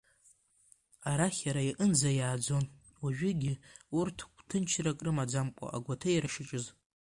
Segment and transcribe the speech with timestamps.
[1.09, 2.65] Арахь иара иҟынӡа иааӡон
[3.01, 3.53] уажәыгьы
[3.97, 6.65] урҭ гә-ҭынчрак рымаӡамкәа агәаҭеира ишаҿыз.